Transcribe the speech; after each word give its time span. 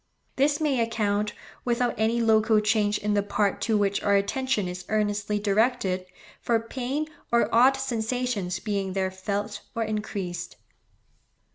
This 0.35 0.59
may 0.59 0.79
account, 0.79 1.31
without 1.63 1.93
any 1.95 2.21
local 2.21 2.59
change 2.59 2.97
in 2.97 3.13
the 3.13 3.21
part 3.21 3.61
to 3.61 3.77
which 3.77 4.01
our 4.01 4.15
attention 4.15 4.67
is 4.67 4.83
earnestly 4.89 5.37
directed, 5.37 6.07
for 6.41 6.59
pain 6.59 7.05
or 7.31 7.53
odd 7.53 7.77
sensations 7.77 8.57
being 8.57 8.93
there 8.93 9.11
felt 9.11 9.61
or 9.75 9.83
increased. 9.83 10.55